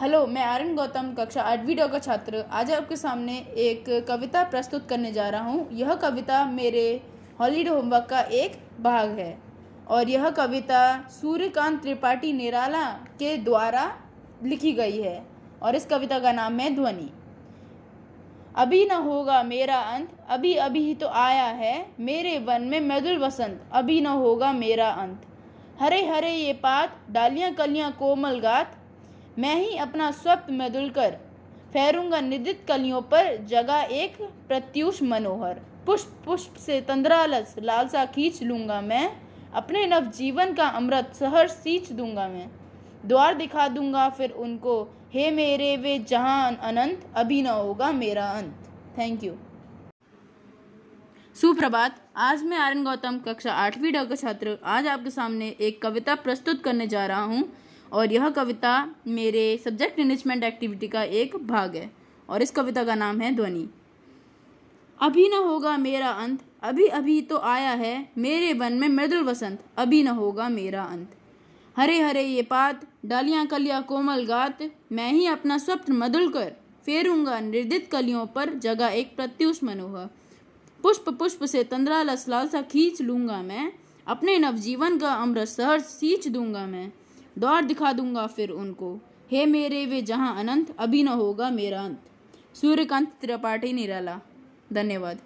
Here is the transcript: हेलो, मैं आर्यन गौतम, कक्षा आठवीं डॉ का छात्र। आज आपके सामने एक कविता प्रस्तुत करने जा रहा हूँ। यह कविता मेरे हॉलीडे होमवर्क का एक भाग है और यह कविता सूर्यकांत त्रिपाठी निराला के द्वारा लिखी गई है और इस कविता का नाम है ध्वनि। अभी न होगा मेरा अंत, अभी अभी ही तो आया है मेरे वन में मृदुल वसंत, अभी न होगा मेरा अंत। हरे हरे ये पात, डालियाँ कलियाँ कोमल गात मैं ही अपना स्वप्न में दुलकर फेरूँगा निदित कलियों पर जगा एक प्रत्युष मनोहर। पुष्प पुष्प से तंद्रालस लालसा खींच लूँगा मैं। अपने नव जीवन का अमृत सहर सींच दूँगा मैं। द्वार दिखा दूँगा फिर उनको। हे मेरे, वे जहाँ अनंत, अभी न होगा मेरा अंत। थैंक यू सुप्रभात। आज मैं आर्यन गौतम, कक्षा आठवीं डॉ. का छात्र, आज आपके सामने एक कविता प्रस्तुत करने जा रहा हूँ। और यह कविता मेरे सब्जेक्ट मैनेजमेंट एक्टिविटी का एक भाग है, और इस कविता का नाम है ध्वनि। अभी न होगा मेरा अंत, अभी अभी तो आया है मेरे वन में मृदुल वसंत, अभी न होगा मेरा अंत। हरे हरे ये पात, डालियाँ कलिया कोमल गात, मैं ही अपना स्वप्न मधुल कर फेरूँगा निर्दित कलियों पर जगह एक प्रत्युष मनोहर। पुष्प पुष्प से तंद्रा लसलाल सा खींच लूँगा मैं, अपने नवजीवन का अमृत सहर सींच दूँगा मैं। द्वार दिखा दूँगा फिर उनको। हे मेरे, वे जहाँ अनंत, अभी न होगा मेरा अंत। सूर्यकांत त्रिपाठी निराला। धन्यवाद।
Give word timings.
हेलो, 0.00 0.26
मैं 0.26 0.42
आर्यन 0.42 0.74
गौतम, 0.74 1.12
कक्षा 1.14 1.42
आठवीं 1.42 1.74
डॉ 1.76 1.86
का 1.88 1.98
छात्र। 1.98 2.38
आज 2.52 2.70
आपके 2.72 2.96
सामने 2.96 3.36
एक 3.58 3.84
कविता 4.08 4.42
प्रस्तुत 4.44 4.88
करने 4.88 5.12
जा 5.12 5.28
रहा 5.28 5.42
हूँ। 5.42 5.68
यह 5.72 5.94
कविता 5.94 6.44
मेरे 6.46 6.82
हॉलीडे 7.40 7.70
होमवर्क 7.70 8.06
का 8.10 8.20
एक 8.32 8.56
भाग 8.82 9.10
है 9.18 9.38
और 9.88 10.08
यह 10.08 10.28
कविता 10.30 10.82
सूर्यकांत 11.10 11.80
त्रिपाठी 11.82 12.32
निराला 12.32 12.84
के 13.20 13.36
द्वारा 13.38 13.86
लिखी 14.42 14.72
गई 14.72 15.00
है 15.00 15.16
और 15.62 15.76
इस 15.76 15.86
कविता 15.86 16.18
का 16.18 16.32
नाम 16.32 16.60
है 16.60 16.74
ध्वनि। 16.74 17.10
अभी 18.56 18.84
न 18.84 19.02
होगा 19.02 19.42
मेरा 19.44 19.76
अंत, 19.76 20.08
अभी 20.28 20.54
अभी 20.56 20.86
ही 20.86 20.94
तो 20.94 21.08
आया 21.08 21.46
है 21.54 21.74
मेरे 22.00 22.38
वन 22.40 22.62
में 22.62 22.80
मृदुल 22.82 23.18
वसंत, 23.18 23.60
अभी 23.72 24.00
न 24.00 24.06
होगा 24.06 24.52
मेरा 24.54 24.90
अंत। 24.90 25.26
हरे 25.80 26.06
हरे 26.06 26.30
ये 26.30 26.52
पात, 26.54 26.98
डालियाँ 27.10 27.52
कलियाँ 27.54 27.92
कोमल 27.92 28.40
गात 28.40 28.80
मैं 29.38 29.54
ही 29.56 29.76
अपना 29.76 30.10
स्वप्न 30.10 30.54
में 30.54 30.72
दुलकर 30.72 31.16
फेरूँगा 31.72 32.20
निदित 32.20 32.64
कलियों 32.68 33.00
पर 33.02 33.36
जगा 33.44 33.80
एक 33.82 34.16
प्रत्युष 34.48 35.02
मनोहर। 35.02 35.54
पुष्प 35.86 36.22
पुष्प 36.24 36.56
से 36.56 36.80
तंद्रालस 36.80 37.54
लालसा 37.58 38.04
खींच 38.06 38.42
लूँगा 38.42 38.80
मैं। 38.80 39.08
अपने 39.54 39.86
नव 39.86 40.04
जीवन 40.10 40.52
का 40.52 40.66
अमृत 40.66 41.12
सहर 41.14 41.48
सींच 41.48 41.90
दूँगा 41.92 42.28
मैं। 42.28 42.46
द्वार 43.06 43.34
दिखा 43.34 43.66
दूँगा 43.68 44.08
फिर 44.08 44.30
उनको। 44.30 44.82
हे 45.12 45.30
मेरे, 45.30 45.76
वे 45.76 45.98
जहाँ 45.98 46.56
अनंत, 46.62 47.06
अभी 47.16 47.42
न 47.42 47.46
होगा 47.46 47.90
मेरा 47.92 48.30
अंत। 48.30 48.54
थैंक 48.98 49.24
यू 49.24 49.34
सुप्रभात। 51.36 52.00
आज 52.16 52.42
मैं 52.42 52.58
आर्यन 52.58 52.84
गौतम, 52.84 53.18
कक्षा 53.18 53.52
आठवीं 53.52 53.92
डॉ. 53.92 54.04
का 54.04 54.14
छात्र, 54.14 54.58
आज 54.64 54.86
आपके 54.86 55.10
सामने 55.10 55.48
एक 55.60 55.82
कविता 55.82 56.14
प्रस्तुत 56.14 56.62
करने 56.62 56.86
जा 56.86 57.06
रहा 57.06 57.22
हूँ। 57.22 57.44
और 57.92 58.12
यह 58.12 58.28
कविता 58.30 58.74
मेरे 59.08 59.56
सब्जेक्ट 59.64 59.98
मैनेजमेंट 59.98 60.44
एक्टिविटी 60.44 60.88
का 60.88 61.02
एक 61.02 61.36
भाग 61.46 61.76
है, 61.76 61.90
और 62.28 62.42
इस 62.42 62.50
कविता 62.50 62.84
का 62.84 62.94
नाम 62.94 63.20
है 63.20 63.34
ध्वनि। 63.36 63.68
अभी 65.00 65.28
न 65.28 65.42
होगा 65.44 65.76
मेरा 65.76 66.10
अंत, 66.10 66.40
अभी 66.62 66.86
अभी 66.88 67.20
तो 67.22 67.38
आया 67.38 67.70
है 67.72 68.08
मेरे 68.18 68.52
वन 68.52 68.72
में 68.72 68.88
मृदुल 68.88 69.24
वसंत, 69.24 69.60
अभी 69.76 70.02
न 70.02 70.08
होगा 70.08 70.48
मेरा 70.48 70.82
अंत। 70.84 71.16
हरे 71.76 72.00
हरे 72.00 72.22
ये 72.22 72.42
पात, 72.42 72.86
डालियाँ 73.06 73.46
कलिया 73.46 73.80
कोमल 73.82 74.24
गात, 74.26 74.58
मैं 74.92 75.12
ही 75.12 75.26
अपना 75.26 75.58
स्वप्न 75.58 75.92
मधुल 75.94 76.28
कर 76.28 76.52
फेरूँगा 76.86 77.38
निर्दित 77.40 77.88
कलियों 77.92 78.26
पर 78.26 78.52
जगह 78.58 78.86
एक 78.88 79.14
प्रत्युष 79.16 79.62
मनोहर। 79.64 80.08
पुष्प 80.84 81.08
पुष्प 81.10 81.44
से 81.44 81.62
तंद्रा 81.64 82.02
लसलाल 82.02 82.48
सा 82.48 82.60
खींच 82.62 83.00
लूँगा 83.02 83.42
मैं, 83.42 83.72
अपने 84.06 84.36
नवजीवन 84.38 84.98
का 84.98 85.12
अमृत 85.12 85.48
सहर 85.48 85.80
सींच 85.80 86.28
दूँगा 86.28 86.66
मैं। 86.66 86.90
द्वार 87.38 87.64
दिखा 87.64 87.92
दूँगा 87.92 88.26
फिर 88.26 88.50
उनको। 88.50 89.00
हे 89.30 89.46
मेरे, 89.46 89.86
वे 89.86 90.02
जहाँ 90.02 90.36
अनंत, 90.36 90.76
अभी 90.78 91.02
न 91.02 91.08
होगा 91.08 91.50
मेरा 91.50 91.84
अंत। 91.84 92.02
सूर्यकांत 92.54 93.12
त्रिपाठी 93.20 93.72
निराला। 93.72 94.20
धन्यवाद। 94.72 95.18